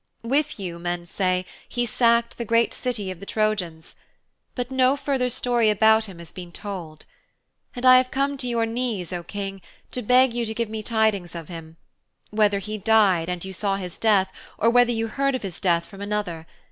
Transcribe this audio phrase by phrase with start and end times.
[0.23, 3.95] With you, men say, he sacked the great City of the Trojans.
[4.55, 7.05] But no further story about him has been told.
[7.75, 9.61] And I have come to your knees, O King,
[9.91, 11.77] to beg you to give me tidings of him
[12.31, 15.85] whether he died and you saw his death, or whether you heard of his death
[15.85, 16.47] from another.